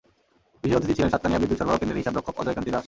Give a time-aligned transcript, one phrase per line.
[0.61, 2.79] বিশেষ অতিথি ছিলেন সাতকানিয়া বিদ্যুৎ সরবরাহ কেন্দ্রের হিসাবরক্ষক অজয় কান্তি দাশ।